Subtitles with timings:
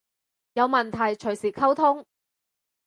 [0.53, 2.07] 有問題隨時溝通